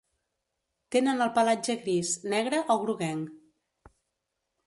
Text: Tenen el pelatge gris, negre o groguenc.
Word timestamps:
Tenen 0.95 1.25
el 1.25 1.29
pelatge 1.35 1.75
gris, 1.83 2.15
negre 2.33 2.63
o 2.75 2.79
groguenc. 2.85 3.93